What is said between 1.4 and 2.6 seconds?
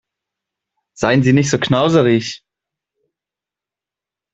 so knauserig!